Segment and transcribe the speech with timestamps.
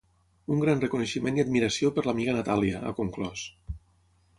[0.55, 3.49] Un gran reconeixement i admiració per l’amiga Natàlia, ha conclòs.